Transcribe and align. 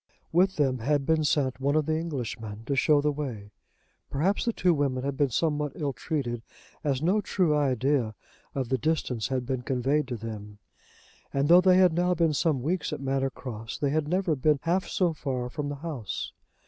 With 0.31 0.55
them 0.55 0.79
had 0.79 1.05
been 1.05 1.23
sent 1.23 1.59
one 1.59 1.75
of 1.75 1.85
the 1.85 1.93
Englishmen 1.95 2.63
to 2.65 2.75
show 2.75 3.01
the 3.01 3.11
way. 3.11 3.51
Perhaps 4.09 4.45
the 4.45 4.51
two 4.51 4.73
women 4.73 5.03
had 5.03 5.15
been 5.15 5.29
somewhat 5.29 5.73
ill 5.75 5.93
treated, 5.93 6.41
as 6.83 7.03
no 7.03 7.21
true 7.21 7.55
idea 7.55 8.15
of 8.55 8.69
the 8.69 8.79
distance 8.79 9.27
had 9.27 9.45
been 9.45 9.61
conveyed 9.61 10.07
to 10.07 10.17
them; 10.17 10.57
and 11.31 11.49
though 11.49 11.61
they 11.61 11.77
had 11.77 11.93
now 11.93 12.15
been 12.15 12.33
some 12.33 12.63
weeks 12.63 12.91
at 12.91 12.99
Manor 12.99 13.29
Cross, 13.29 13.77
they 13.77 13.91
had 13.91 14.07
never 14.07 14.35
been 14.35 14.57
half 14.63 14.87
so 14.87 15.13
far 15.13 15.51
from 15.51 15.69
the 15.69 15.75
house. 15.85 16.31